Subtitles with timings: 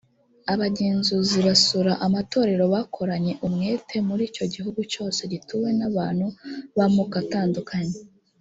[0.53, 6.25] abagenzuzi basura amatorero bakoranye umwete muri icyo gihugu cyose gituwe n abantu
[6.75, 7.97] b amoko atandukanye